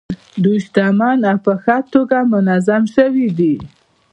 دوی 0.43 0.57
شتمن 0.65 1.19
او 1.31 1.37
په 1.45 1.53
ښه 1.63 1.77
توګه 1.93 2.17
منظم 2.33 2.83
شوي 2.95 3.27
دي. 3.37 3.55